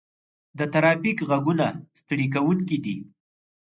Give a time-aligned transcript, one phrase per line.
[0.57, 1.65] د ترافیک غږونه
[2.01, 2.97] ستړي کوونکي دي.